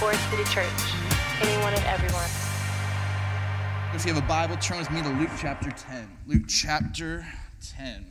[0.00, 0.66] Forest City Church.
[1.42, 2.24] Anyone and everyone.
[3.94, 6.08] If you have a Bible, turn with me to Luke chapter 10.
[6.26, 7.26] Luke chapter
[7.76, 8.06] 10.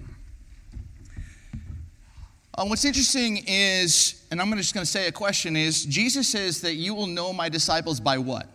[2.53, 6.61] Uh, what's interesting is, and I'm just going to say a question is, Jesus says
[6.61, 8.45] that you will know my disciples by what?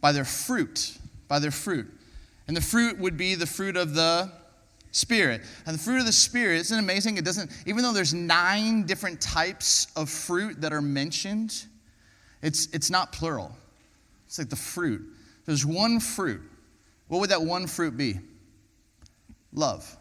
[0.00, 0.96] By their fruit.
[1.28, 1.86] By their fruit.
[2.48, 4.32] And the fruit would be the fruit of the
[4.96, 5.42] Spirit.
[5.66, 7.18] And the fruit of the Spirit, isn't amazing?
[7.18, 11.66] It doesn't, even though there's nine different types of fruit that are mentioned,
[12.40, 13.54] it's, it's not plural.
[14.26, 15.02] It's like the fruit.
[15.44, 16.40] There's one fruit.
[17.08, 18.18] What would that one fruit be?
[19.52, 19.96] Love.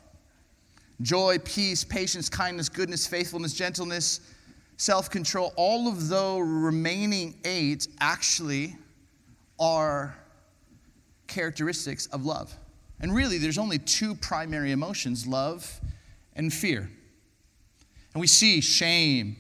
[1.01, 4.21] Joy, peace, patience, kindness, goodness, faithfulness, gentleness,
[4.77, 5.53] self control.
[5.57, 8.77] All of the remaining eight actually
[9.59, 10.15] are
[11.27, 12.55] characteristics of love.
[13.05, 15.79] And really, there's only two primary emotions love
[16.35, 16.89] and fear.
[18.15, 19.35] And we see shame,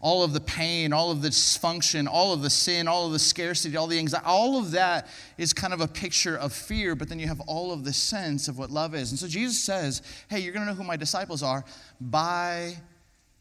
[0.00, 3.18] all of the pain, all of the dysfunction, all of the sin, all of the
[3.18, 7.08] scarcity, all the anxiety, all of that is kind of a picture of fear, but
[7.08, 9.12] then you have all of the sense of what love is.
[9.12, 11.64] And so Jesus says, Hey, you're going to know who my disciples are
[11.98, 12.74] by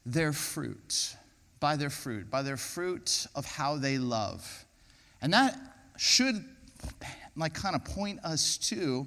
[0.06, 1.18] their fruit.
[1.60, 4.66] By their fruit, by their fruit of how they love.
[5.22, 5.60] And that
[5.98, 6.46] should
[7.36, 9.06] like kind of point us to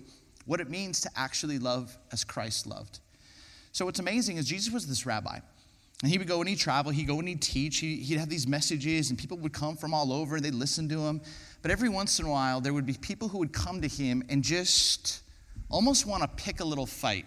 [0.48, 3.00] what it means to actually love as Christ loved.
[3.72, 5.38] So what's amazing is Jesus was this rabbi.
[6.02, 8.30] And he would go and he'd travel, he'd go and he'd teach, he, would have
[8.30, 11.20] these messages, and people would come from all over and they'd listen to him.
[11.60, 14.22] But every once in a while, there would be people who would come to him
[14.30, 15.20] and just
[15.68, 17.27] almost want to pick a little fight.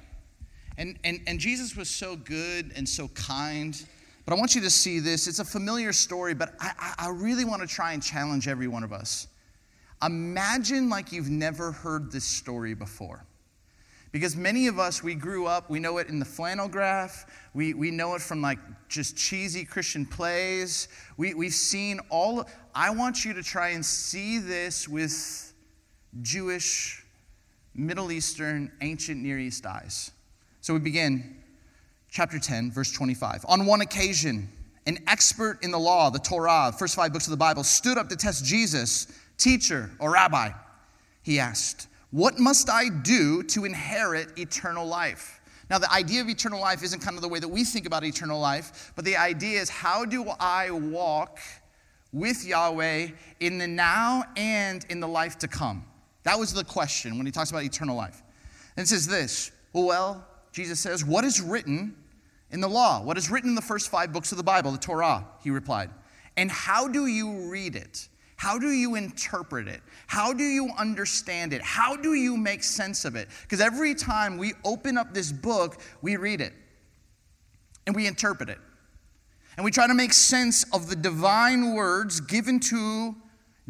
[0.80, 3.80] And, and, and Jesus was so good and so kind.
[4.26, 5.28] But I want you to see this.
[5.28, 8.84] It's a familiar story, but I, I really want to try and challenge every one
[8.84, 9.28] of us.
[10.04, 13.26] Imagine like you've never heard this story before.
[14.12, 17.74] Because many of us, we grew up, we know it in the flannel graph, we,
[17.74, 20.90] we know it from like just cheesy Christian plays.
[21.16, 25.54] We, we've seen all, I want you to try and see this with
[26.22, 27.06] Jewish,
[27.74, 30.12] Middle Eastern, ancient Near East eyes.
[30.60, 31.38] So we begin
[32.10, 33.46] chapter 10, verse 25.
[33.48, 34.50] On one occasion,
[34.88, 37.98] an expert in the law, the Torah, the first five books of the Bible, stood
[37.98, 39.08] up to test Jesus
[39.42, 40.52] Teacher or rabbi,
[41.24, 45.42] he asked, What must I do to inherit eternal life?
[45.68, 48.04] Now, the idea of eternal life isn't kind of the way that we think about
[48.04, 51.40] eternal life, but the idea is how do I walk
[52.14, 53.08] with Yahweh
[53.40, 55.86] in the now and in the life to come?
[56.22, 58.22] That was the question when he talks about eternal life.
[58.78, 61.96] And it says this Well, Jesus says, What is written
[62.52, 63.02] in the law?
[63.02, 65.26] What is written in the first five books of the Bible, the Torah?
[65.44, 65.90] He replied.
[66.38, 68.08] And how do you read it?
[68.42, 69.82] How do you interpret it?
[70.08, 71.62] How do you understand it?
[71.62, 73.28] How do you make sense of it?
[73.44, 76.52] Because every time we open up this book, we read it
[77.86, 78.58] and we interpret it.
[79.58, 83.16] And we try to make sense of the divine words given to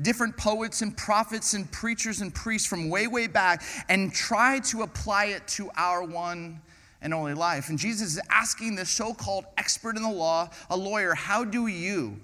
[0.03, 4.83] different poets and prophets and preachers and priests from way, way back and try to
[4.83, 6.61] apply it to our one
[7.01, 7.67] and only life.
[7.67, 11.67] And Jesus is asking the so called expert in the law, a lawyer, how do
[11.67, 12.21] you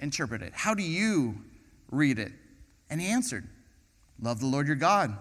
[0.00, 0.52] interpret it?
[0.52, 1.36] How do you
[1.90, 2.32] read it?
[2.88, 3.46] And he answered,
[4.20, 5.16] Love the Lord your God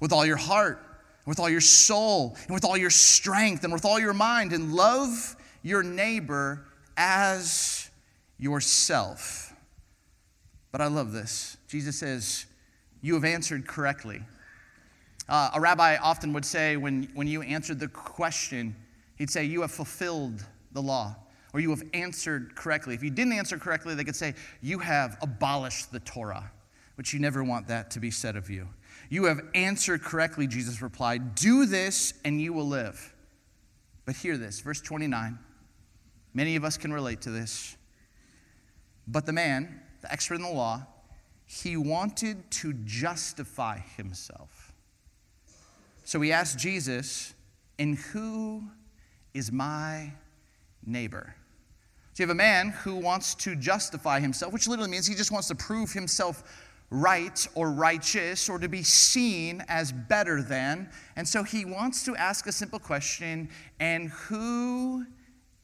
[0.00, 0.84] with all your heart,
[1.26, 4.72] with all your soul, and with all your strength, and with all your mind, and
[4.72, 7.90] love your neighbor as
[8.38, 9.54] yourself.
[10.72, 11.56] But I love this.
[11.68, 12.46] Jesus says,
[13.00, 14.22] You have answered correctly.
[15.28, 18.74] Uh, a rabbi often would say, when, when you answered the question,
[19.16, 21.14] he'd say, You have fulfilled the law
[21.52, 22.94] or you have answered correctly.
[22.94, 26.50] If you didn't answer correctly, they could say, You have abolished the Torah,
[26.96, 28.68] but you never want that to be said of you.
[29.10, 31.34] You have answered correctly, Jesus replied.
[31.34, 33.14] Do this and you will live.
[34.04, 35.38] But hear this, verse 29.
[36.34, 37.76] Many of us can relate to this.
[39.06, 40.86] But the man, the expert in the law,
[41.44, 44.72] he wanted to justify himself.
[46.04, 47.34] So he asked Jesus,
[47.78, 48.64] And who
[49.34, 50.12] is my
[50.84, 51.34] neighbor?
[52.12, 55.32] So you have a man who wants to justify himself, which literally means he just
[55.32, 56.44] wants to prove himself
[56.90, 60.90] right or righteous or to be seen as better than.
[61.16, 63.48] And so he wants to ask a simple question
[63.80, 65.06] and who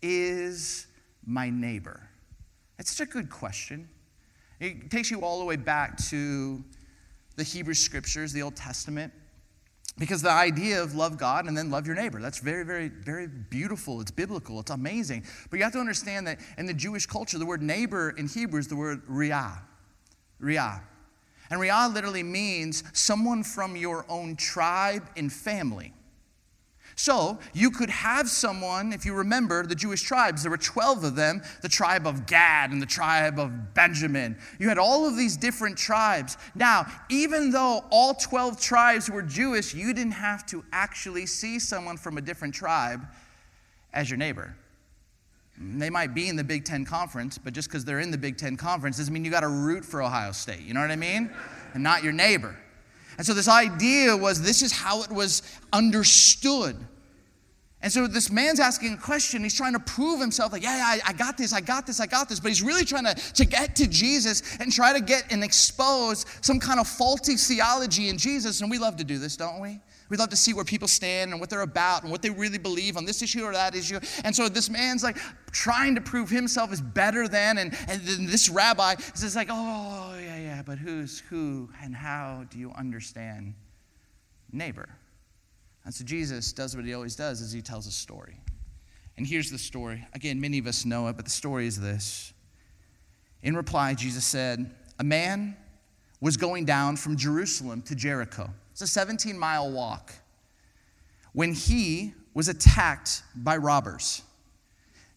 [0.01, 0.87] is
[1.27, 2.09] my neighbor?
[2.79, 3.89] It's such a good question.
[4.59, 6.65] It takes you all the way back to
[7.37, 9.13] the Hebrew scriptures, the Old Testament.
[9.99, 13.27] Because the idea of love God and then love your neighbor, that's very, very, very
[13.27, 14.01] beautiful.
[14.01, 14.61] It's biblical.
[14.61, 15.25] It's amazing.
[15.51, 18.61] But you have to understand that in the Jewish culture, the word neighbor in Hebrew
[18.61, 19.59] is the word riah.
[20.39, 20.81] Riah.
[21.51, 25.93] And riah literally means someone from your own tribe and family.
[26.99, 31.15] So you could have someone, if you remember the Jewish tribes, there were 12 of
[31.15, 34.37] them the tribe of Gad and the tribe of Benjamin.
[34.59, 36.37] You had all of these different tribes.
[36.57, 41.99] Now, even though all 12 tribes were Jewish, you didn't have to actually see someone
[41.99, 43.07] from a different tribe
[43.93, 44.57] as your neighbor.
[45.63, 48.19] Mm, they might be in the Big Ten Conference, but just because they're in the
[48.19, 50.63] Big Ten Conference doesn't mean you got to root for Ohio State.
[50.63, 51.31] You know what I mean?
[51.75, 52.57] And not your neighbor.
[53.19, 55.43] And so this idea was this is how it was
[55.73, 56.77] understood.
[57.81, 59.43] And so this man's asking a question.
[59.45, 62.01] He's trying to prove himself, like, yeah, yeah, I, I, got this, I got this,
[62.01, 62.41] I got this.
[62.41, 66.27] But he's really trying to, to get to Jesus and try to get and expose
[66.41, 68.61] some kind of faulty theology in Jesus.
[68.63, 69.79] And we love to do this, don't we?
[70.09, 72.59] We love to see where people stand and what they're about and what they really
[72.59, 74.01] believe on this issue or that issue.
[74.25, 75.19] And so this man's like
[75.53, 80.19] trying to prove himself is better than, and, and then this rabbi is like, oh,
[80.21, 83.55] yeah, yeah, but who's who and how do you understand
[84.51, 84.89] neighbor?
[85.89, 88.39] And so Jesus does what he always does is he tells a story.
[89.17, 90.07] And here's the story.
[90.13, 92.35] Again, many of us know it, but the story is this.
[93.43, 95.57] In reply, Jesus said, A man
[96.21, 100.13] was going down from Jerusalem to Jericho it's a 17 mile walk.
[101.33, 104.21] When he was attacked by robbers,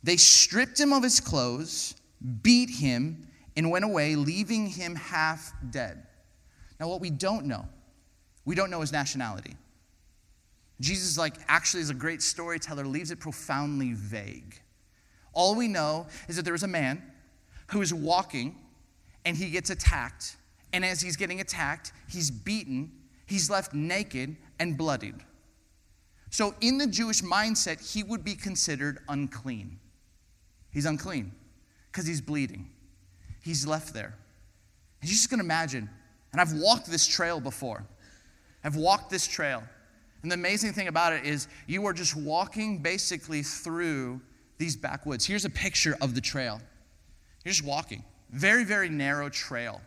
[0.04, 1.96] they stripped him of his clothes,
[2.42, 3.28] beat him,
[3.58, 6.08] and went away, leaving him half dead.
[6.80, 7.68] Now, what we don't know,
[8.46, 9.58] we don't know his nationality.
[10.82, 14.60] Jesus, like, actually is a great storyteller, leaves it profoundly vague.
[15.32, 17.02] All we know is that there was a man
[17.68, 18.58] who is walking
[19.24, 20.36] and he gets attacked.
[20.74, 22.92] And as he's getting attacked, he's beaten
[23.32, 25.16] he's left naked and bloodied.
[26.30, 29.80] So, in the Jewish mindset, he would be considered unclean.
[30.72, 31.32] He's unclean
[31.92, 32.70] because he's bleeding.
[33.42, 34.14] He's left there.
[35.02, 35.90] And you just can imagine,
[36.32, 37.84] and I've walked this trail before.
[38.64, 39.64] I've walked this trail.
[40.24, 44.22] And the amazing thing about it is, you are just walking basically through
[44.58, 45.26] these backwoods.
[45.26, 46.62] Here's a picture of the trail.
[47.44, 48.04] You're just walking.
[48.30, 49.82] Very, very narrow trail.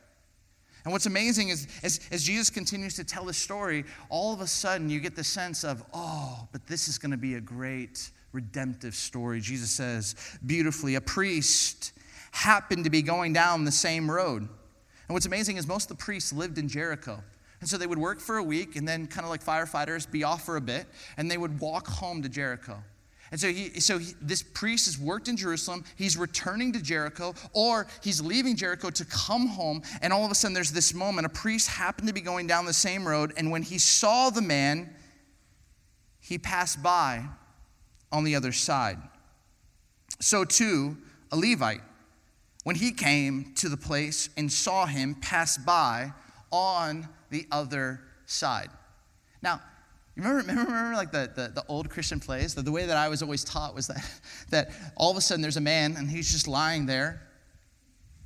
[0.85, 4.47] And what's amazing is as, as Jesus continues to tell the story, all of a
[4.47, 8.11] sudden you get the sense of, oh, but this is going to be a great
[8.33, 9.41] redemptive story.
[9.41, 10.15] Jesus says
[10.45, 11.93] beautifully, a priest
[12.33, 14.43] happened to be going down the same road.
[14.43, 17.23] And what's amazing is most of the priests lived in Jericho.
[17.64, 20.22] And so they would work for a week and then, kind of like firefighters, be
[20.22, 20.84] off for a bit,
[21.16, 22.76] and they would walk home to Jericho.
[23.31, 25.82] And so, he, so he, this priest has worked in Jerusalem.
[25.96, 29.81] He's returning to Jericho, or he's leaving Jericho to come home.
[30.02, 31.25] And all of a sudden, there's this moment.
[31.25, 34.43] A priest happened to be going down the same road, and when he saw the
[34.43, 34.94] man,
[36.20, 37.25] he passed by
[38.12, 38.99] on the other side.
[40.20, 40.99] So, too,
[41.32, 41.81] a Levite,
[42.64, 46.12] when he came to the place and saw him, pass by
[46.50, 48.71] on the other side.
[49.43, 49.61] Now,
[50.15, 52.55] you remember, remember, remember like the, the, the, old Christian plays?
[52.55, 54.21] The, the way that I was always taught was that,
[54.51, 57.21] that all of a sudden there's a man and he's just lying there,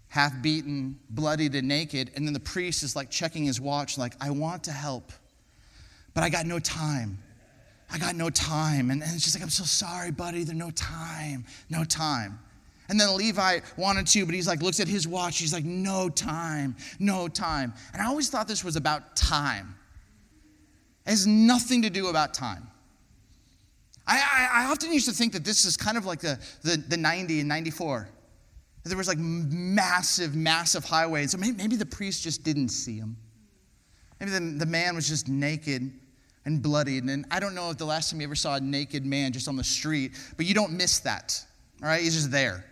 [0.08, 2.10] half beaten, bloodied, and naked.
[2.14, 5.10] And then the priest is like checking his watch, like, I want to help,
[6.12, 7.18] but I got no time.
[7.90, 8.90] I got no time.
[8.90, 10.44] And, and it's just like, I'm so sorry, buddy.
[10.44, 12.38] There's no time, no time.
[12.88, 15.38] And then Levi wanted to, but he's like, looks at his watch.
[15.38, 17.74] He's like, no time, no time.
[17.92, 19.74] And I always thought this was about time.
[21.06, 22.66] It has nothing to do about time.
[24.06, 26.76] I, I, I, often used to think that this is kind of like the, the,
[26.76, 28.08] the 90 and 94.
[28.84, 31.32] There was like massive, massive highways.
[31.32, 33.18] So maybe, maybe the priest just didn't see him.
[34.18, 35.92] Maybe the, the man was just naked
[36.46, 37.04] and bloodied.
[37.04, 39.46] And I don't know if the last time you ever saw a naked man just
[39.46, 41.44] on the street, but you don't miss that.
[41.82, 42.64] All right, he's just there.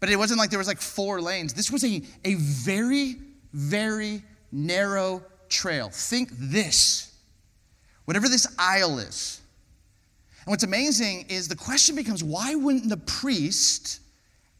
[0.00, 1.52] But it wasn't like there was like four lanes.
[1.52, 3.16] This was a, a very,
[3.52, 5.90] very narrow trail.
[5.90, 7.06] Think this
[8.10, 9.40] whatever this aisle is.
[10.44, 14.00] And what's amazing is the question becomes why wouldn't the priest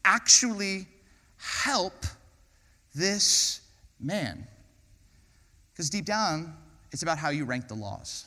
[0.05, 0.87] actually
[1.37, 2.07] help
[2.95, 3.61] this
[3.99, 4.47] man?
[5.73, 6.55] Because deep down,
[6.93, 8.27] it's about how you rank the laws.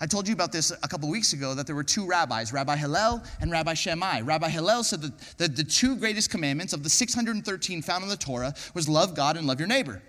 [0.00, 2.76] I told you about this a couple weeks ago that there were two rabbis, Rabbi
[2.76, 4.20] Hillel and Rabbi Shammai.
[4.22, 8.16] Rabbi Hillel said that the, the two greatest commandments of the 613 found in the
[8.16, 10.02] Torah was love God and love your neighbor.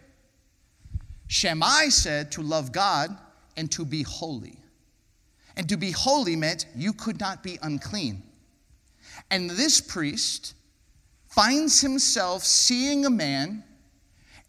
[1.27, 3.15] Shammai said to love God
[3.58, 4.58] and to be holy.
[5.56, 8.24] And to be holy meant you could not be unclean.
[9.32, 10.56] And this priest
[11.27, 13.63] finds himself seeing a man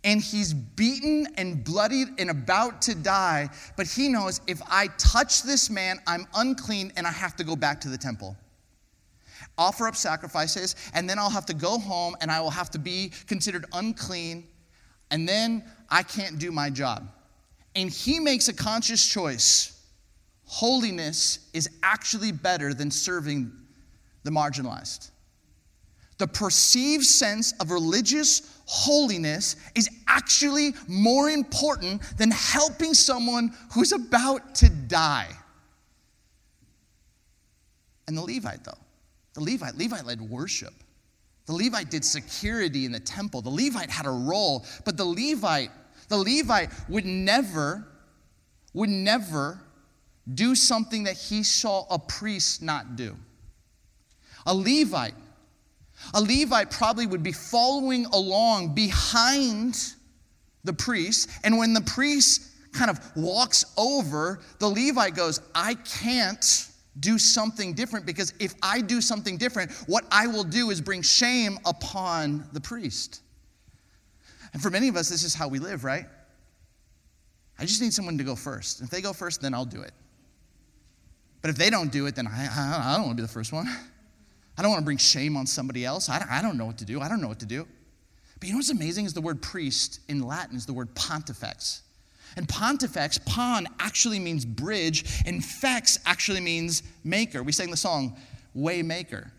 [0.05, 5.43] and he's beaten and bloodied and about to die, but he knows if I touch
[5.43, 8.37] this man, I'm unclean and I have to go back to the temple.
[9.59, 12.79] Offer up sacrifices, and then I'll have to go home and I will have to
[12.79, 14.47] be considered unclean,
[15.11, 17.09] and then I can't do my job.
[17.75, 19.73] And he makes a conscious choice
[20.47, 23.51] holiness is actually better than serving
[24.23, 25.11] the marginalized.
[26.19, 34.55] The perceived sense of religious holiness is actually more important than helping someone who's about
[34.57, 35.29] to die.
[38.09, 38.79] And the Levite, though,
[39.35, 40.73] the Levite, Levite led worship.
[41.47, 43.43] The Levite did security in the temple.
[43.43, 45.71] The Levite had a role, but the Levite,
[46.09, 47.87] the Levite would never,
[48.73, 49.61] would never
[50.35, 53.17] do something that he saw a priest not do.
[54.47, 55.15] A Levite,
[56.15, 59.95] a Levite probably would be following along behind
[60.65, 66.69] the priest, and when the priest kind of walks over, the Levite goes, I can't
[67.01, 71.03] do something different because if I do something different, what I will do is bring
[71.03, 73.23] shame upon the priest.
[74.53, 76.07] And for many of us, this is how we live, right?
[77.59, 78.81] I just need someone to go first.
[78.81, 79.93] If they go first, then I'll do it.
[81.43, 82.49] But if they don't do it, then I,
[82.93, 83.69] I, don't want to be the first one.
[84.59, 86.09] I don't want to bring shame on somebody else.
[86.09, 87.01] I don't, I don't know what to do.
[87.01, 87.67] I don't know what to do.
[88.39, 91.83] But you know what's amazing is the word priest in Latin is the word pontifex.
[92.37, 97.43] And pontifex, pon actually means bridge, and fex actually means maker.
[97.43, 98.17] We sang the song,
[98.55, 99.31] Waymaker.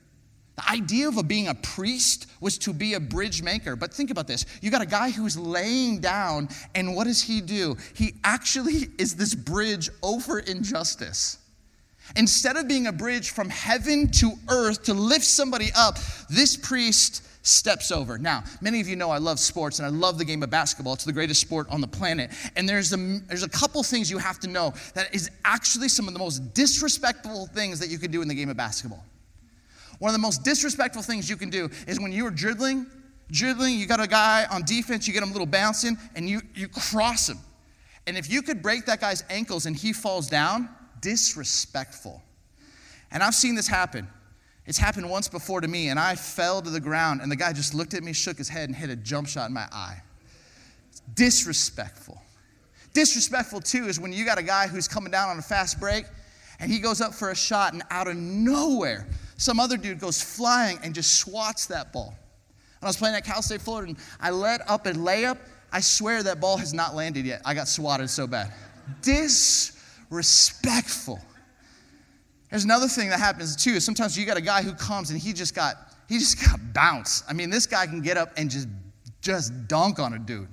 [0.56, 3.76] The idea of a being a priest was to be a bridge maker.
[3.76, 4.46] But think about this.
[4.62, 7.78] You got a guy who's laying down, and what does he do?
[7.94, 11.38] He actually is this bridge over injustice.
[12.16, 15.98] Instead of being a bridge from heaven to earth to lift somebody up,
[16.30, 18.18] this priest steps over.
[18.18, 20.94] Now, many of you know I love sports and I love the game of basketball.
[20.94, 22.32] It's the greatest sport on the planet.
[22.56, 22.98] And there's a,
[23.28, 26.54] there's a couple things you have to know that is actually some of the most
[26.54, 29.04] disrespectful things that you can do in the game of basketball.
[30.00, 32.86] One of the most disrespectful things you can do is when you're dribbling,
[33.32, 36.42] dribbling, you got a guy on defense, you get him a little bouncing, and you,
[36.54, 37.40] you cross him.
[38.06, 40.70] And if you could break that guy's ankles and he falls down,
[41.01, 42.22] disrespectful.
[43.12, 44.08] And I've seen this happen.
[44.66, 47.54] It's happened once before to me, and I fell to the ground, and the guy
[47.54, 50.01] just looked at me, shook his head, and hit a jump shot in my eye.
[50.89, 52.22] It's disrespectful.
[52.94, 56.06] Disrespectful, too, is when you got a guy who's coming down on a fast break,
[56.60, 60.22] and he goes up for a shot, and out of nowhere, some other dude goes
[60.22, 62.16] flying and just swats that ball.
[62.80, 65.38] When I was playing at Cal State Fullerton, I let up a layup.
[65.72, 67.42] I swear that ball has not landed yet.
[67.46, 68.51] I got swatted so bad.
[70.10, 71.20] Disrespectful.
[72.50, 73.72] There's another thing that happens too.
[73.72, 75.76] Is sometimes you got a guy who comes and he just got
[76.08, 77.26] he just got bounced.
[77.30, 78.68] I mean, this guy can get up and just
[79.22, 80.48] just dunk on a dude.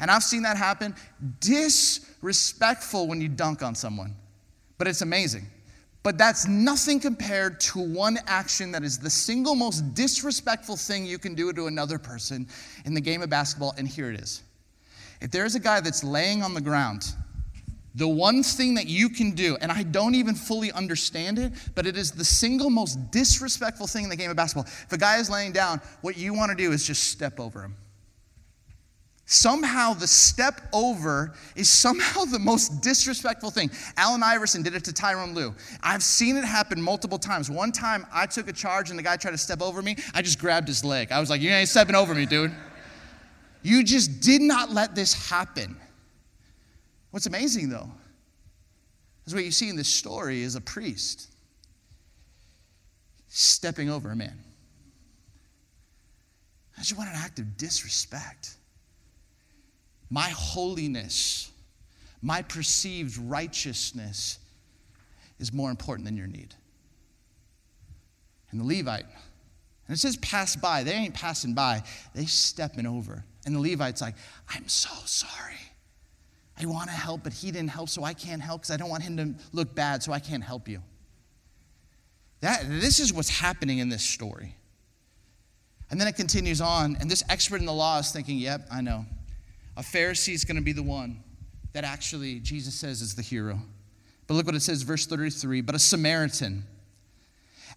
[0.00, 0.94] And I've seen that happen.
[1.40, 4.14] Disrespectful when you dunk on someone.
[4.78, 5.46] But it's amazing.
[6.02, 11.18] But that's nothing compared to one action that is the single most disrespectful thing you
[11.18, 12.46] can do to another person
[12.84, 13.74] in the game of basketball.
[13.78, 14.42] And here it is.
[15.22, 17.14] If there's a guy that's laying on the ground
[17.94, 21.86] the one thing that you can do, and I don't even fully understand it, but
[21.86, 24.64] it is the single most disrespectful thing in the game of basketball.
[24.64, 27.62] If a guy is laying down, what you want to do is just step over
[27.62, 27.76] him.
[29.26, 33.70] Somehow, the step over is somehow the most disrespectful thing.
[33.96, 35.54] Allen Iverson did it to Tyronn Lue.
[35.82, 37.48] I've seen it happen multiple times.
[37.48, 39.96] One time, I took a charge and the guy tried to step over me.
[40.12, 41.10] I just grabbed his leg.
[41.10, 42.52] I was like, You ain't stepping over me, dude.
[43.62, 45.78] You just did not let this happen.
[47.14, 47.88] What's amazing, though,
[49.24, 51.30] is what you see in this story is a priest
[53.28, 54.36] stepping over a man.
[56.76, 58.56] I just want an act of disrespect.
[60.10, 61.52] My holiness,
[62.20, 64.40] my perceived righteousness
[65.38, 66.52] is more important than your need.
[68.50, 69.06] And the Levite,
[69.86, 73.24] and it says pass by, they ain't passing by, they stepping over.
[73.46, 74.16] And the Levite's like,
[74.52, 75.54] I'm so sorry.
[76.60, 78.90] I want to help, but he didn't help, so I can't help because I don't
[78.90, 80.82] want him to look bad, so I can't help you.
[82.40, 84.54] That, this is what's happening in this story.
[85.90, 88.80] And then it continues on, and this expert in the law is thinking, yep, I
[88.80, 89.04] know.
[89.76, 91.22] A Pharisee is going to be the one
[91.72, 93.58] that actually Jesus says is the hero.
[94.26, 96.64] But look what it says, verse 33 But a Samaritan,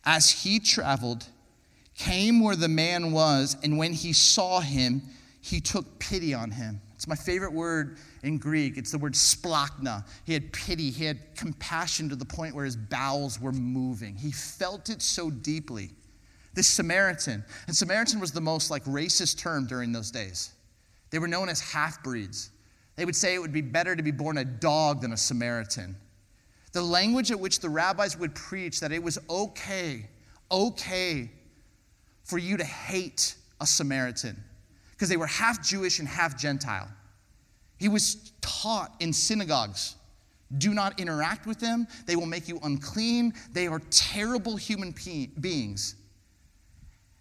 [0.05, 1.25] as he traveled,
[1.95, 5.01] came where the man was, and when he saw him,
[5.41, 6.81] he took pity on him.
[7.07, 8.77] It's my favorite word in Greek.
[8.77, 10.05] It's the word splachna.
[10.25, 14.13] He had pity, he had compassion to the point where his bowels were moving.
[14.17, 15.91] He felt it so deeply.
[16.53, 20.51] This Samaritan, and Samaritan was the most like racist term during those days.
[21.09, 22.49] They were known as half breeds.
[22.97, 25.95] They would say it would be better to be born a dog than a Samaritan.
[26.73, 30.09] The language at which the rabbis would preach that it was okay,
[30.51, 31.31] okay
[32.25, 34.43] for you to hate a Samaritan
[34.97, 36.89] because they were half Jewish and half Gentile.
[37.77, 39.95] He was taught in synagogues
[40.57, 41.87] Do not interact with them.
[42.05, 43.33] They will make you unclean.
[43.51, 44.93] They are terrible human
[45.39, 45.95] beings.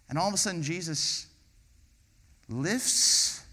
[0.09, 1.27] And all of a sudden, Jesus
[2.47, 3.43] lifts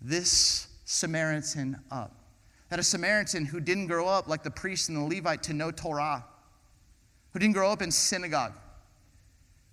[0.00, 2.12] this Samaritan up.
[2.70, 5.70] That a Samaritan who didn't grow up like the priest and the Levite to know
[5.70, 6.24] Torah,
[7.32, 8.52] who didn't grow up in synagogue,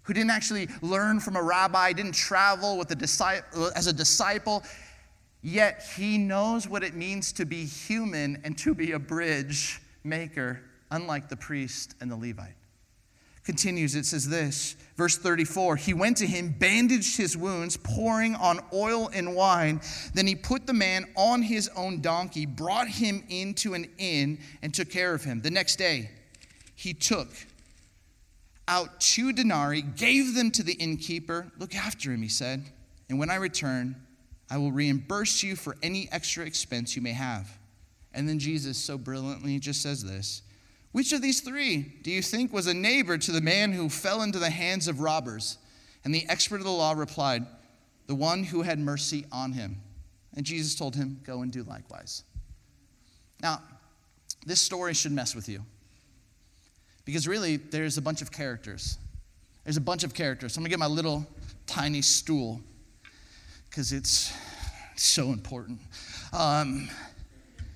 [0.03, 4.63] who didn't actually learn from a rabbi, didn't travel with a as a disciple,
[5.43, 10.61] yet he knows what it means to be human and to be a bridge maker,
[10.89, 12.55] unlike the priest and the Levite
[13.43, 18.59] continues, it says this, verse 34 He went to him, bandaged his wounds, pouring on
[18.73, 19.81] oil and wine.
[20.13, 24.73] Then he put the man on his own donkey, brought him into an inn, and
[24.73, 25.41] took care of him.
[25.41, 26.09] The next day,
[26.75, 27.29] he took
[28.67, 31.51] out two denarii, gave them to the innkeeper.
[31.59, 32.63] Look after him, he said,
[33.09, 33.95] and when I return,
[34.53, 37.57] I will reimburse you for any extra expense you may have.
[38.13, 40.43] And then Jesus so brilliantly just says this
[40.91, 44.21] which of these three do you think was a neighbor to the man who fell
[44.21, 45.57] into the hands of robbers?
[46.05, 47.47] And the expert of the law replied,
[48.05, 49.77] The one who had mercy on him.
[50.35, 52.23] And Jesus told him, Go and do likewise.
[53.41, 53.59] Now,
[54.45, 55.65] this story should mess with you.
[57.05, 58.99] Because really, there's a bunch of characters.
[59.63, 60.53] There's a bunch of characters.
[60.53, 61.25] So I'm to get my little
[61.65, 62.61] tiny stool
[63.73, 64.31] because it's
[64.95, 65.79] so important.
[66.31, 66.87] Um,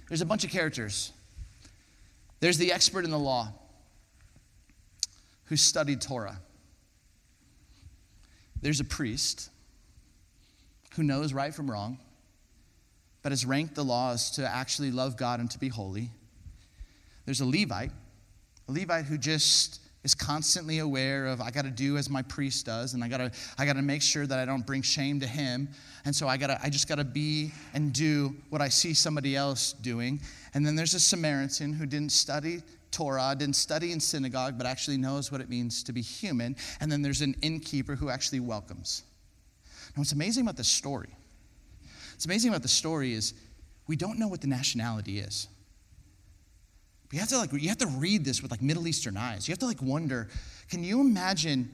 [0.08, 1.12] there's a bunch of characters.
[2.40, 3.52] There's the expert in the law
[5.46, 6.38] who studied Torah.
[8.62, 9.50] There's a priest
[10.96, 11.98] who knows right from wrong,
[13.24, 16.12] but has ranked the laws to actually love God and to be holy.
[17.26, 17.92] There's a Levite,
[18.70, 22.66] a Levite who just is constantly aware of I got to do as my priest
[22.66, 25.20] does and I got to I got to make sure that I don't bring shame
[25.20, 25.70] to him
[26.06, 28.94] and so I got to I just got to be and do what I see
[28.94, 30.22] somebody else doing
[30.54, 32.62] and then there's a Samaritan who didn't study
[32.92, 36.56] Torah, didn't study in synagogue, but actually knows what it means to be human.
[36.80, 39.04] And then there's an innkeeper who actually welcomes.
[39.96, 41.10] Now, what's amazing about this story,
[42.14, 43.34] what's amazing about the story is
[43.88, 45.48] we don't know what the nationality is.
[47.12, 49.48] You have to like you have to read this with like Middle Eastern eyes.
[49.48, 50.28] You have to like wonder,
[50.70, 51.72] can you imagine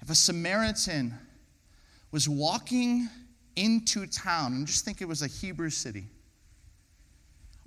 [0.00, 1.14] if a Samaritan
[2.10, 3.08] was walking
[3.56, 6.04] into town and just think it was a Hebrew city.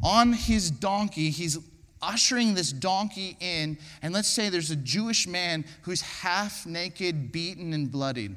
[0.04, 1.60] On his donkey, he's
[2.02, 7.74] ushering this donkey in, and let's say there's a Jewish man who's half naked, beaten,
[7.74, 8.36] and bloodied.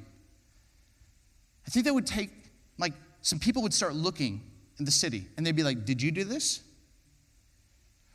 [1.67, 2.31] I think that would take,
[2.77, 4.43] like, some people would start looking
[4.79, 6.61] in the city, and they'd be like, Did you do this?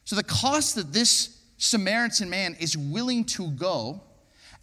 [0.10, 4.02] So the cost that this Samaritan man is willing to go,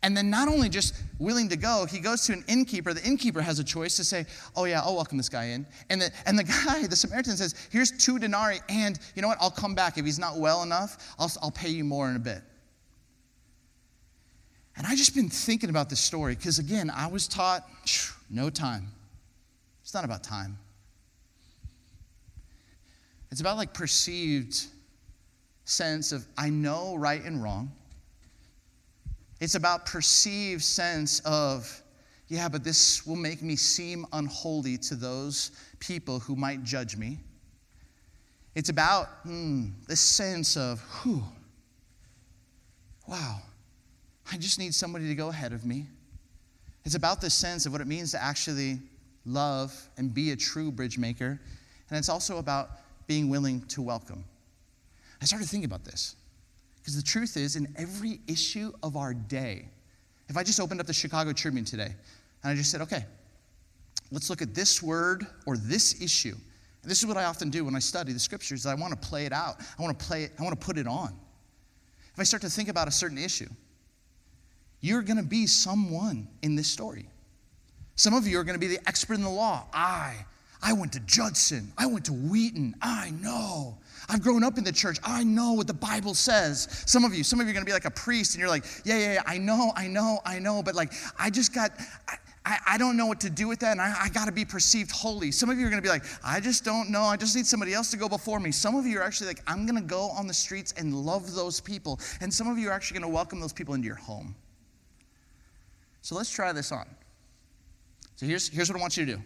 [0.02, 2.92] and then not only just willing to go, he goes to an innkeeper.
[2.92, 5.64] The innkeeper has a choice to say, Oh, yeah, I'll welcome this guy in.
[5.88, 9.38] And the, and the guy, the Samaritan says, Here's two denarii, and you know what?
[9.40, 9.98] I'll come back.
[9.98, 12.42] If he's not well enough, I'll, I'll pay you more in a bit.
[14.76, 17.62] And I just been thinking about this story because, again, I was taught
[18.28, 18.88] no time.
[19.85, 20.59] It's not about time,
[23.30, 24.66] it's about like perceived
[25.66, 27.70] sense of I know right and wrong.
[29.40, 31.83] It's about perceived sense of,
[32.29, 37.18] yeah, but this will make me seem unholy to those people who might judge me.
[38.55, 41.22] It's about hmm, this sense of, whew,
[43.07, 43.42] wow,
[44.33, 45.87] I just need somebody to go ahead of me.
[46.85, 48.79] It's about this sense of what it means to actually
[49.26, 51.38] love and be a true bridge maker.
[51.90, 52.70] And it's also about
[53.07, 54.24] being willing to welcome.
[55.27, 56.15] I started thinking about this.
[56.79, 59.69] Because the truth is, in every issue of our day,
[60.29, 61.93] if I just opened up the Chicago Tribune today
[62.45, 63.05] and I just said, okay,
[64.12, 66.37] let's look at this word or this issue.
[66.83, 68.67] And this is what I often do when I study the scriptures.
[68.67, 69.57] I want to play it out.
[69.77, 71.12] I want to play it, I want to put it on.
[72.15, 73.49] If I start to think about a certain issue,
[74.81, 77.09] you're going to be someone in this story.
[77.97, 79.67] Some of you are going to be the expert in the law.
[79.73, 80.25] I,
[80.62, 81.73] I went to Judson.
[81.77, 82.75] I went to Wheaton.
[82.83, 83.79] I know.
[84.09, 84.99] I've grown up in the church.
[85.05, 86.85] I know what the Bible says.
[86.87, 88.49] Some of you, some of you are going to be like a priest and you're
[88.49, 91.73] like, yeah, yeah, yeah, I know, I know, I know, but like, I just got,
[92.45, 94.45] I, I don't know what to do with that and I, I got to be
[94.45, 95.33] perceived holy.
[95.33, 97.03] Some of you are going to be like, I just don't know.
[97.03, 98.53] I just need somebody else to go before me.
[98.53, 101.35] Some of you are actually like, I'm going to go on the streets and love
[101.35, 101.99] those people.
[102.21, 104.35] And some of you are actually going to welcome those people into your home.
[106.03, 106.87] So let's try this on.
[108.14, 109.23] So here's, here's what I want you to do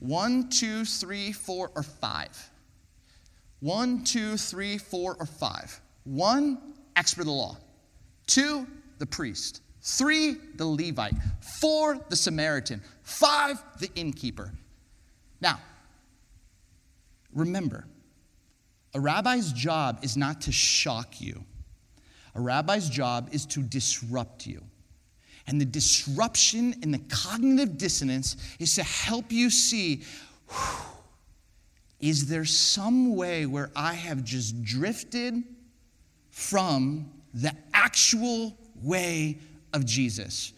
[0.00, 2.50] one, two, three, four, or five.
[3.60, 5.80] One, two, three, four, or five.
[6.04, 6.58] One,
[6.96, 7.56] expert of the law.
[8.26, 8.66] Two,
[8.98, 9.62] the priest.
[9.82, 11.14] Three, the Levite.
[11.60, 12.82] Four, the Samaritan.
[13.02, 14.52] Five, the innkeeper.
[15.40, 15.60] Now,
[17.34, 17.86] remember,
[18.94, 21.44] A rabbi's job is not to shock you,
[22.34, 24.62] a rabbi's job is to disrupt you.
[25.50, 30.04] And the disruption and the cognitive dissonance is to help you see
[31.98, 35.42] is there some way where I have just drifted
[36.30, 39.38] from the actual way
[39.74, 40.52] of Jesus?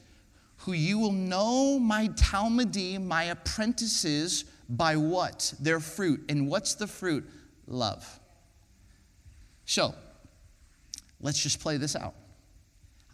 [0.58, 5.52] Who you will know my Talmudim, my apprentices, by what?
[5.58, 6.22] Their fruit.
[6.28, 7.28] And what's the fruit?
[7.66, 8.20] Love.
[9.64, 9.94] So,
[11.20, 12.14] let's just play this out.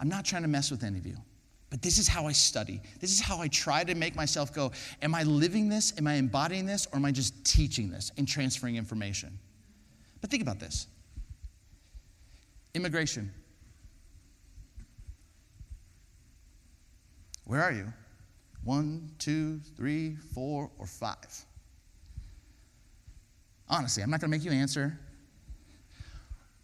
[0.00, 1.16] I'm not trying to mess with any of you,
[1.70, 2.80] but this is how I study.
[3.00, 5.92] This is how I try to make myself go Am I living this?
[5.98, 6.86] Am I embodying this?
[6.92, 9.38] Or am I just teaching this and transferring information?
[10.20, 10.86] But think about this
[12.74, 13.32] immigration.
[17.44, 17.92] Where are you?
[18.62, 21.16] One, two, three, four, or five?
[23.68, 24.98] Honestly, I'm not going to make you answer.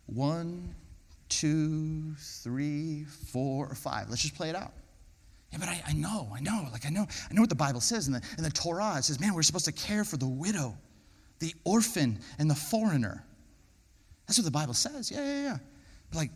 [0.06, 0.74] One,
[1.28, 4.08] two, three, four, or five.
[4.10, 4.72] Let's just play it out.
[5.54, 7.80] Yeah, but I, I know, I know, like I know, I know what the Bible
[7.80, 8.96] says in the, in the Torah.
[8.98, 10.76] It says, man, we're supposed to care for the widow,
[11.38, 13.24] the orphan, and the foreigner.
[14.26, 15.12] That's what the Bible says.
[15.12, 15.56] Yeah, yeah, yeah.
[16.10, 16.30] But like,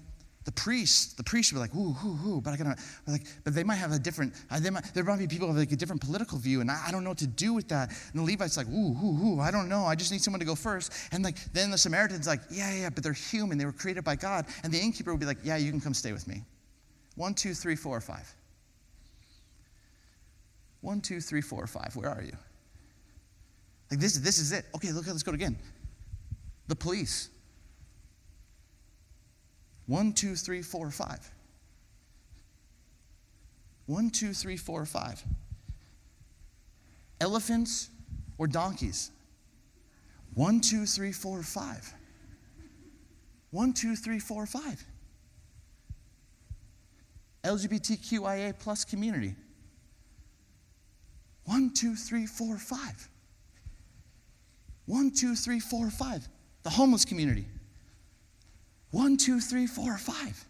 [0.45, 2.77] the priest, the priest would be like, ooh, ooh, ooh, but I gotta,
[3.09, 5.57] like, but they might have a different, uh, they might, there might be people have
[5.57, 7.89] like a different political view, and I, I, don't know what to do with that.
[7.89, 10.47] And the Levite's like, ooh, ooh, ooh, I don't know, I just need someone to
[10.47, 10.93] go first.
[11.11, 14.15] And like, then the Samaritan's like, yeah, yeah, but they're human, they were created by
[14.15, 14.47] God.
[14.63, 16.45] And the innkeeper would be like, yeah, you can come stay with me.
[17.17, 18.33] One, two, three, four, five.
[20.81, 21.95] One, two, three, four, five.
[21.97, 22.37] Where are you?
[23.91, 24.67] Like this, this is it.
[24.75, 25.57] Okay, look, let's go again.
[26.69, 27.31] The police.
[29.87, 31.31] One, two, three, four, five.
[33.87, 35.23] One, two, three, four, five.
[37.21, 37.89] Elephants
[38.37, 39.11] or donkeys?
[40.35, 41.93] One, two, three, four, five.
[43.51, 44.85] One, two, three, four, five.
[47.45, 49.35] LGBTQIA plus community.
[51.49, 53.09] One, two, three, four, five.
[54.85, 56.29] One, two, three, four, five.
[56.63, 57.47] The homeless community.
[58.91, 60.45] One, two, three, four, five.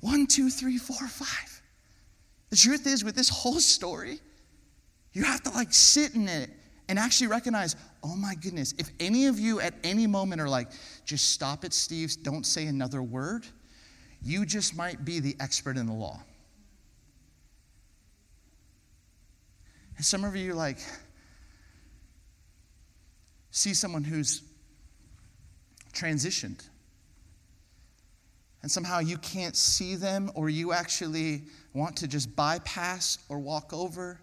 [0.00, 1.62] One, two, three, four, five.
[2.50, 4.20] The truth is, with this whole story,
[5.14, 6.50] you have to like sit in it
[6.90, 10.68] and actually recognize, oh my goodness, if any of you at any moment are like,
[11.06, 13.46] just stop it, Steve, don't say another word,
[14.22, 16.20] you just might be the expert in the law.
[19.96, 20.78] And some of you like
[23.50, 24.42] see someone who's
[25.92, 26.66] transitioned.
[28.62, 33.72] And somehow you can't see them, or you actually want to just bypass or walk
[33.72, 34.18] over.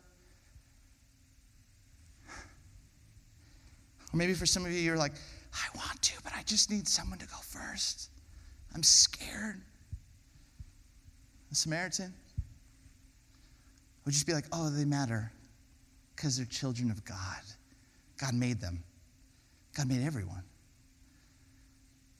[4.11, 5.13] Or maybe for some of you, you're like,
[5.53, 8.09] I want to, but I just need someone to go first.
[8.73, 9.61] I'm scared.
[11.49, 12.13] The Samaritan
[14.03, 15.31] would just be like, oh, they matter
[16.21, 17.17] because they're children of God.
[18.19, 18.83] God made them,
[19.75, 20.43] God made everyone.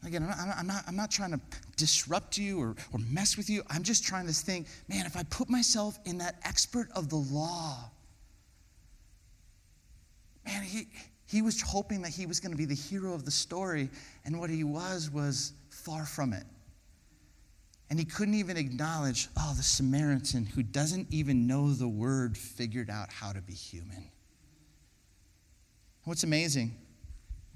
[0.04, 1.40] Again, I'm not, I'm not trying to
[1.78, 3.62] disrupt you or, or mess with you.
[3.70, 7.18] I'm just trying to think, man, if I put myself in that expert of the
[7.18, 7.92] law,
[10.48, 10.88] man, he,
[11.28, 13.88] he was hoping that he was going to be the hero of the story,
[14.26, 16.46] and what he was was far from it.
[17.92, 22.90] And he couldn't even acknowledge, oh, the Samaritan who doesn't even know the word figured
[22.90, 24.10] out how to be human.
[26.06, 26.72] What's amazing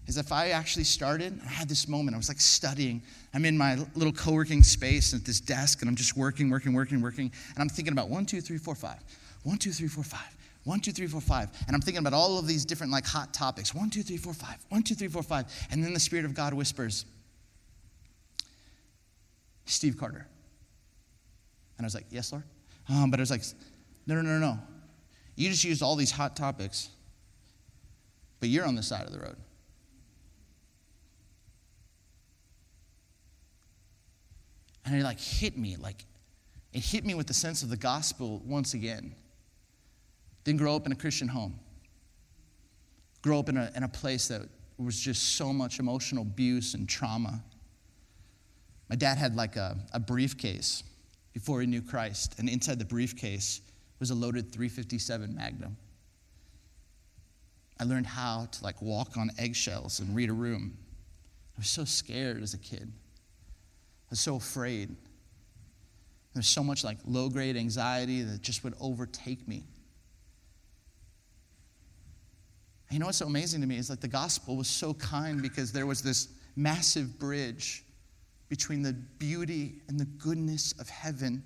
[0.07, 3.01] is if I actually started, I had this moment, I was like studying.
[3.33, 6.73] I'm in my little co working space at this desk, and I'm just working, working,
[6.73, 7.31] working, working.
[7.51, 8.99] And I'm thinking about one, two, three, four, five.
[9.43, 10.35] One, two, three, four, five.
[10.65, 11.49] One, two, three, four, five.
[11.67, 13.73] And I'm thinking about all of these different like hot topics.
[13.73, 14.57] One, two, three, four, five.
[14.67, 15.45] One, two, three, four, five.
[15.71, 17.05] And then the Spirit of God whispers,
[19.65, 20.27] Steve Carter.
[21.77, 22.43] And I was like, Yes, Lord.
[22.89, 23.43] Um, but I was like,
[24.07, 24.59] No, no, no, no.
[25.35, 26.89] You just used all these hot topics,
[28.39, 29.35] but you're on the side of the road.
[34.85, 36.05] And it like hit me, like
[36.71, 39.15] it hit me with the sense of the gospel once again.
[40.43, 41.59] Didn't grow up in a Christian home.
[43.23, 44.43] Grow up in a, in a place that
[44.77, 47.43] was just so much emotional abuse and trauma.
[48.89, 50.83] My dad had like a, a briefcase
[51.33, 53.61] before he knew Christ, and inside the briefcase
[53.99, 55.77] was a loaded 357 Magnum.
[57.79, 60.77] I learned how to like walk on eggshells and read a room.
[61.57, 62.91] I was so scared as a kid.
[62.91, 64.95] I was so afraid.
[66.33, 69.63] There's so much like low grade anxiety that just would overtake me.
[72.91, 75.71] You know what's so amazing to me is like the gospel was so kind because
[75.71, 77.84] there was this massive bridge
[78.49, 81.43] between the beauty and the goodness of heaven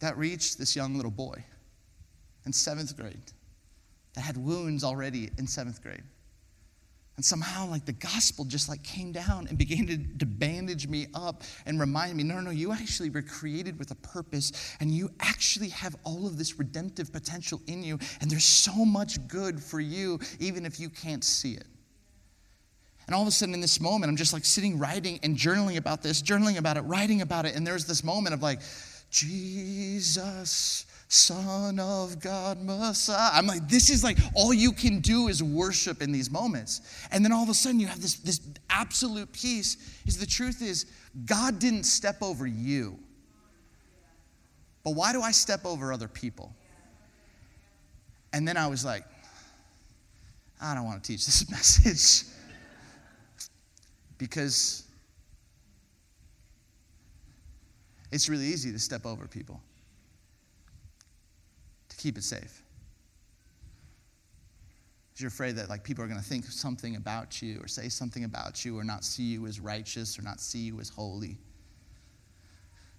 [0.00, 1.44] that reached this young little boy
[2.44, 3.32] in seventh grade
[4.14, 6.02] that had wounds already in seventh grade.
[7.16, 11.06] And somehow, like the gospel just like came down and began to, to bandage me
[11.14, 14.90] up and remind me no, no, no, you actually were created with a purpose and
[14.90, 17.98] you actually have all of this redemptive potential in you.
[18.20, 21.66] And there's so much good for you, even if you can't see it.
[23.12, 25.76] And all of a sudden, in this moment, I'm just like sitting, writing and journaling
[25.76, 27.54] about this, journaling about it, writing about it.
[27.54, 28.60] And there's this moment of like,
[29.10, 33.28] Jesus, Son of God, Messiah.
[33.34, 36.80] I'm like, this is like all you can do is worship in these moments.
[37.10, 39.76] And then all of a sudden, you have this, this absolute peace.
[40.06, 40.86] Is the truth is,
[41.26, 42.98] God didn't step over you.
[44.84, 46.56] But why do I step over other people?
[48.32, 49.04] And then I was like,
[50.62, 52.32] I don't want to teach this message
[54.22, 54.84] because
[58.12, 59.60] it's really easy to step over people,
[61.88, 62.62] to keep it safe.
[65.10, 67.88] Because you're afraid that like people are going to think something about you or say
[67.88, 71.36] something about you or not see you as righteous or not see you as holy.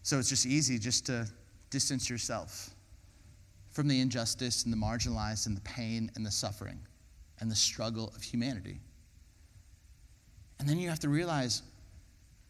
[0.01, 1.25] So it's just easy just to
[1.69, 2.71] distance yourself
[3.71, 6.81] from the injustice and the marginalized and the pain and the suffering
[7.39, 8.81] and the struggle of humanity.
[10.63, 11.61] And then you have to realize,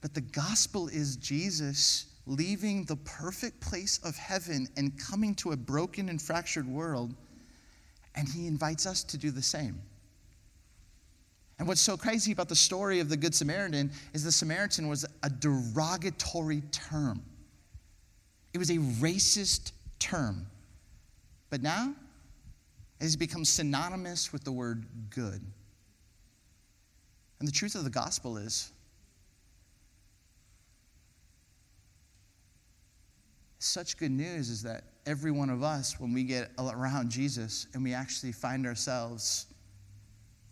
[0.02, 5.58] that the gospel is Jesus leaving the perfect place of heaven and coming to a
[5.58, 7.16] broken and fractured world,
[8.14, 9.82] and he invites us to do the same.
[11.58, 15.08] And what's so crazy about the story of the Good Samaritan is the Samaritan was
[15.24, 17.24] a derogatory term.
[18.54, 20.46] It was a racist term.
[21.50, 21.96] But now,
[23.00, 25.42] it has become synonymous with the word good.
[27.40, 28.72] And the truth of the gospel is
[33.60, 37.84] such good news is that every one of us, when we get around Jesus and
[37.84, 39.48] we actually find ourselves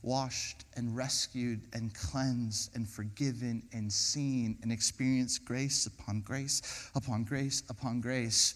[0.04, 7.24] washed and rescued and cleansed and forgiven and seen and experience grace upon grace upon
[7.24, 8.56] grace upon grace,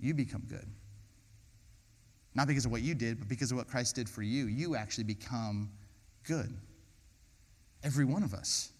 [0.00, 0.66] you become good.
[2.34, 4.46] Not because of what you did, but because of what Christ did for you.
[4.46, 5.70] You actually become
[6.24, 6.52] good.
[7.82, 8.72] Every one of us.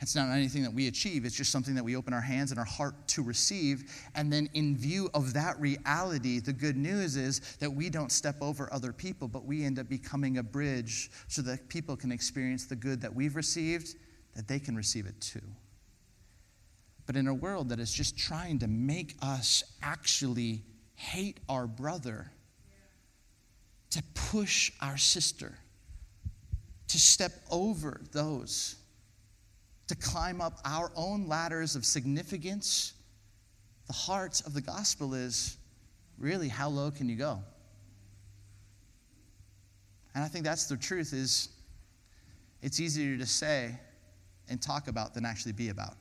[0.00, 2.58] It's not anything that we achieve, it's just something that we open our hands and
[2.58, 3.92] our heart to receive.
[4.14, 8.36] And then, in view of that reality, the good news is that we don't step
[8.40, 12.64] over other people, but we end up becoming a bridge so that people can experience
[12.64, 13.96] the good that we've received,
[14.34, 15.42] that they can receive it too.
[17.04, 20.62] But in a world that is just trying to make us actually
[20.94, 22.30] hate our brother,
[23.90, 25.58] to push our sister,
[26.90, 28.74] to step over those,
[29.86, 32.94] to climb up our own ladders of significance,
[33.86, 35.56] the heart of the gospel is
[36.18, 37.40] really how low can you go?
[40.14, 41.50] And I think that's the truth is
[42.60, 43.78] it's easier to say
[44.48, 45.94] and talk about than actually be about.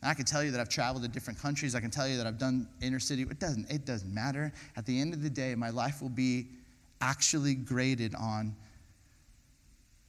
[0.00, 1.74] And I can tell you that I've traveled to different countries.
[1.74, 3.22] I can tell you that I've done inner city.
[3.22, 4.52] It doesn't, it doesn't matter.
[4.76, 6.46] At the end of the day, my life will be
[7.00, 8.54] actually graded on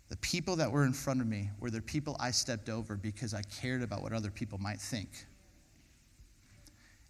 [0.09, 3.33] the people that were in front of me were the people I stepped over because
[3.33, 5.09] I cared about what other people might think.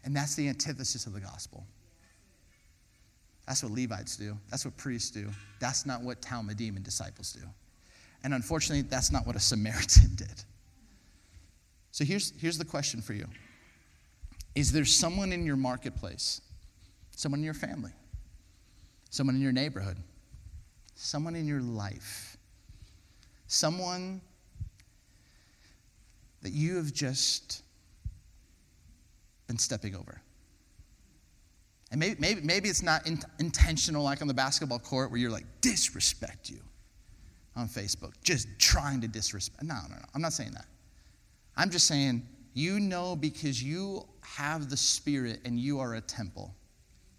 [0.03, 1.65] And that's the antithesis of the gospel.
[3.47, 4.37] That's what Levites do.
[4.49, 5.29] That's what priests do.
[5.59, 7.45] That's not what Talmudim and disciples do.
[8.23, 10.43] And unfortunately, that's not what a Samaritan did.
[11.91, 13.27] So here's, here's the question for you
[14.55, 16.41] Is there someone in your marketplace,
[17.11, 17.91] someone in your family,
[19.09, 19.97] someone in your neighborhood,
[20.95, 22.34] someone in your life
[23.47, 24.21] someone
[26.41, 27.63] that you have just
[29.47, 30.21] been stepping over.
[31.91, 35.31] And maybe, maybe, maybe it's not in, intentional, like on the basketball court, where you're
[35.31, 36.59] like, disrespect you
[37.55, 39.63] on Facebook, just trying to disrespect.
[39.63, 40.05] No, no, no.
[40.13, 40.65] I'm not saying that.
[41.55, 46.53] I'm just saying, you know, because you have the Spirit and you are a temple.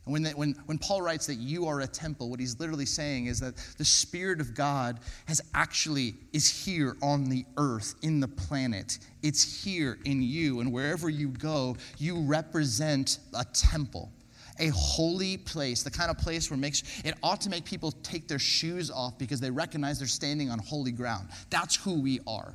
[0.07, 3.27] And when, when, when Paul writes that you are a temple, what he's literally saying
[3.27, 8.29] is that the Spirit of God has actually is here on the earth, in the
[8.29, 9.01] planet.
[9.25, 10.61] It's here in you.
[10.61, 14.13] And wherever you go, you represent a temple,
[14.61, 18.29] a holy place, the kind of place where makes it ought to make people take
[18.29, 21.31] their shoes off because they recognize they're standing on holy ground.
[21.51, 22.55] That's who we are.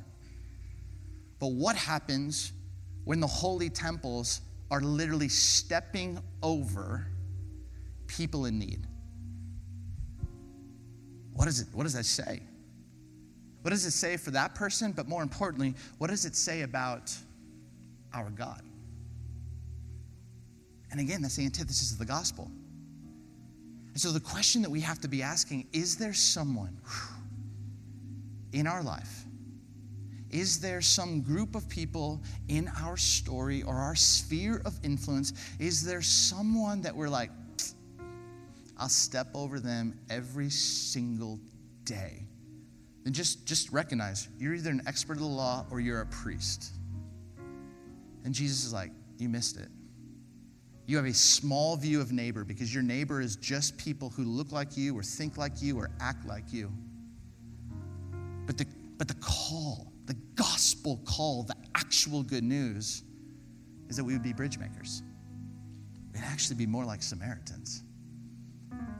[1.38, 2.52] But what happens
[3.04, 7.08] when the holy temples are literally stepping over?
[8.16, 8.86] People in need.
[11.34, 12.42] what, is it, what does that say?
[13.62, 14.92] What does it say for that person?
[14.92, 17.12] But more importantly, what does it say about
[18.12, 18.62] our God?
[20.90, 22.50] And again, that's the antithesis of the gospel.
[23.92, 26.78] And so the question that we have to be asking is there someone
[28.52, 29.24] in our life?
[30.30, 35.34] Is there some group of people in our story or our sphere of influence?
[35.58, 37.30] Is there someone that we're like,
[38.82, 41.38] I'll step over them every single
[41.84, 42.26] day?
[43.04, 46.72] Then just, just recognize you're either an expert of the law or you're a priest.
[48.24, 49.68] And Jesus is like, You missed it.
[50.86, 54.50] You have a small view of neighbor because your neighbor is just people who look
[54.50, 56.68] like you or think like you or act like you.
[58.46, 58.66] But the,
[58.98, 63.04] but the call, the gospel call, the actual good news
[63.88, 65.04] is that we would be bridge makers.
[66.12, 67.84] We'd actually be more like Samaritans.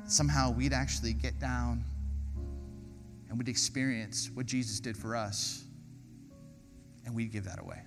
[0.05, 1.85] Somehow we'd actually get down
[3.29, 5.65] and we'd experience what Jesus did for us
[7.07, 7.81] and we'd give that away.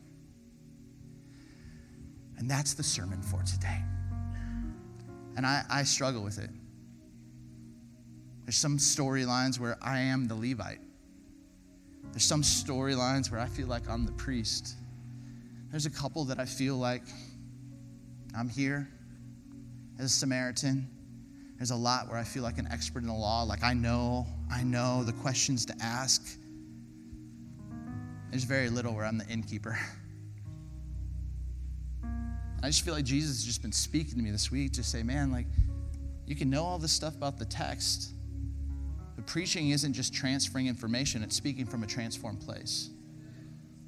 [2.38, 3.82] And that's the sermon for today.
[5.38, 6.50] And I, I struggle with it.
[8.46, 10.80] There's some storylines where I am the Levite.
[12.12, 14.76] There's some storylines where I feel like I'm the priest.
[15.72, 17.04] There's a couple that I feel like
[18.38, 18.88] I'm here
[20.00, 20.88] as a Samaritan.
[21.58, 24.28] There's a lot where I feel like an expert in the law, like I know,
[24.52, 26.38] I know the questions to ask.
[28.30, 29.80] There's very little where I'm the innkeeper.
[32.62, 35.04] I just feel like Jesus has just been speaking to me this week to say,
[35.04, 35.46] man, like,
[36.26, 38.12] you can know all this stuff about the text,
[39.16, 42.90] but preaching isn't just transferring information, it's speaking from a transformed place.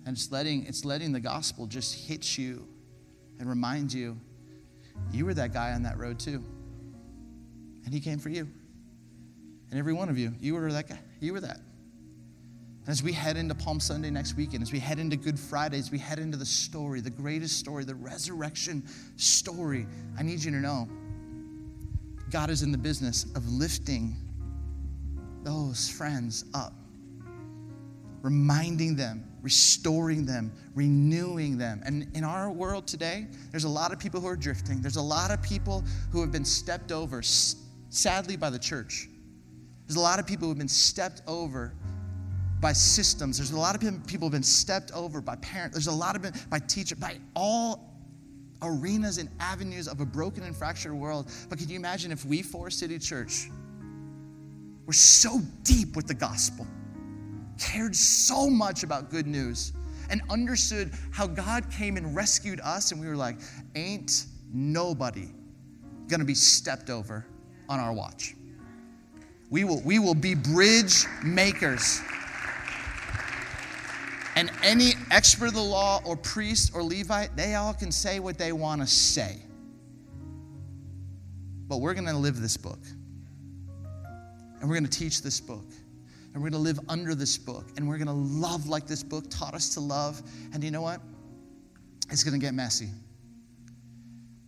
[0.06, 2.66] And it's letting, it's letting the gospel just hit you
[3.40, 4.18] and remind you,
[5.12, 6.44] you were that guy on that road too.
[7.88, 8.46] And he came for you.
[9.70, 11.00] And every one of you, you were that guy.
[11.22, 11.56] You were that.
[11.56, 15.80] And as we head into Palm Sunday next weekend, as we head into Good Friday,
[15.80, 18.84] as we head into the story, the greatest story, the resurrection
[19.16, 19.88] story,
[20.20, 20.90] I need you to know
[22.30, 24.18] God is in the business of lifting
[25.44, 26.74] those friends up,
[28.22, 31.82] reminding them, restoring them, renewing them.
[31.86, 34.82] And in our world today, there's a lot of people who are drifting.
[34.82, 37.22] There's a lot of people who have been stepped over,
[37.90, 39.10] sadly, by the church.
[39.88, 41.74] There's a lot of people who have been stepped over
[42.60, 43.38] by systems.
[43.38, 45.76] There's a lot of people who have been stepped over by parents.
[45.76, 47.94] There's a lot of been by teachers, by all
[48.62, 51.32] arenas and avenues of a broken and fractured world.
[51.50, 53.50] But can you imagine if we, Forest City Church,
[54.86, 56.66] were so deep with the gospel,
[57.60, 59.74] cared so much about good news,
[60.10, 63.38] and understood how God came and rescued us, and we were like,
[63.76, 65.28] ain't nobody
[66.08, 67.26] gonna be stepped over
[67.70, 68.36] on our watch.
[69.50, 72.02] We will, we will be bridge makers.
[74.36, 78.38] And any expert of the law or priest or Levite, they all can say what
[78.38, 79.38] they want to say.
[81.68, 82.80] But we're going to live this book.
[84.60, 85.66] And we're going to teach this book.
[86.34, 87.66] And we're going to live under this book.
[87.78, 90.22] And we're going to love like this book taught us to love.
[90.54, 91.02] And you know what?
[92.12, 92.90] It's going to get messy.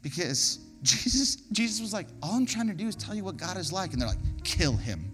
[0.02, 3.58] Because Jesus, Jesus was like, all I'm trying to do is tell you what God
[3.58, 3.94] is like.
[3.94, 5.12] And they're like, kill him.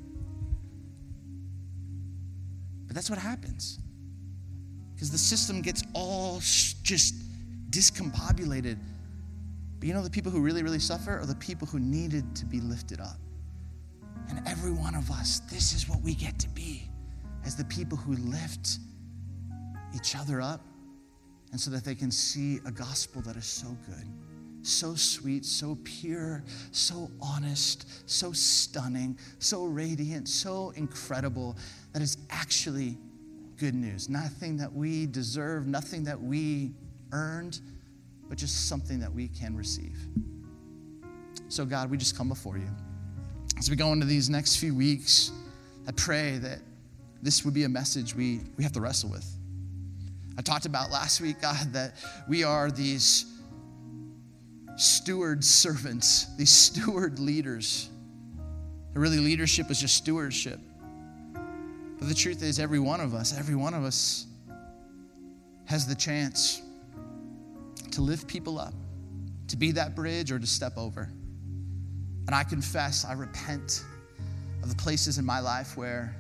[2.88, 3.80] But that's what happens
[4.94, 7.16] because the system gets all just
[7.70, 8.78] discombobulated.
[9.80, 12.46] But you know, the people who really, really suffer are the people who needed to
[12.46, 13.20] be lifted up.
[14.30, 16.90] And every one of us, this is what we get to be
[17.46, 18.80] as the people who lift
[19.94, 20.62] each other up
[21.52, 24.08] and so that they can see a gospel that is so good,
[24.68, 31.56] so sweet, so pure, so honest, so stunning, so radiant, so incredible
[31.94, 32.98] that is actually
[33.58, 34.10] good news.
[34.10, 36.72] Nothing that we deserve, nothing that we
[37.12, 37.60] earned,
[38.28, 39.98] but just something that we can receive.
[41.48, 42.70] So, God, we just come before you.
[43.58, 45.32] As we go into these next few weeks,
[45.88, 46.60] I pray that
[47.22, 49.26] this would be a message we, we have to wrestle with.
[50.38, 51.96] I talked about last week, God, that
[52.28, 53.26] we are these
[54.76, 57.90] steward servants, these steward leaders.
[58.94, 60.60] And really, leadership is just stewardship.
[61.34, 64.28] But the truth is, every one of us, every one of us
[65.66, 66.62] has the chance
[67.92, 68.74] to lift people up,
[69.48, 71.10] to be that bridge or to step over.
[72.28, 73.84] And I confess, I repent
[74.62, 76.16] of the places in my life where,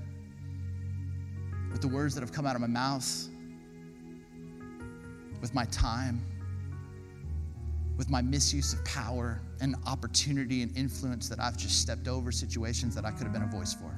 [1.71, 3.27] with the words that have come out of my mouth,
[5.41, 6.21] with my time,
[7.97, 12.93] with my misuse of power and opportunity and influence, that I've just stepped over situations
[12.95, 13.95] that I could have been a voice for.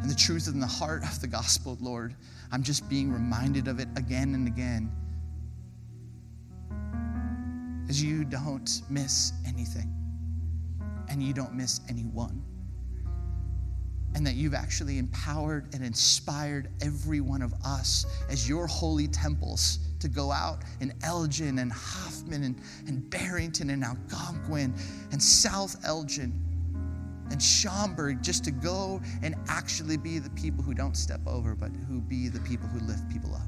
[0.00, 2.14] and the truth in the heart of the gospel, Lord.
[2.52, 4.92] I'm just being reminded of it again and again.
[7.88, 9.92] As you don't miss anything,
[11.08, 12.42] and you don't miss anyone.
[14.18, 19.78] And that you've actually empowered and inspired every one of us as your holy temples
[20.00, 24.74] to go out in Elgin and Hoffman and, and Barrington and Algonquin
[25.12, 26.32] and South Elgin
[27.30, 31.70] and Schaumburg just to go and actually be the people who don't step over, but
[31.88, 33.42] who be the people who lift people up.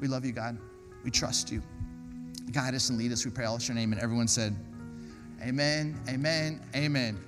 [0.00, 0.58] We love you, God.
[1.02, 1.60] We trust you.
[2.52, 3.24] Guide us and lead us.
[3.24, 3.92] We pray all your name.
[3.92, 4.54] And everyone said,
[5.42, 7.18] Amen, amen, amen.